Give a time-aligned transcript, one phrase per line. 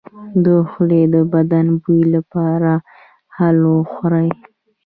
[0.43, 1.51] د خولې د بد
[1.81, 2.71] بوی لپاره
[3.37, 4.29] هل وخورئ